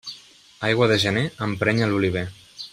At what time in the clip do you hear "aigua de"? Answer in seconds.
0.69-0.97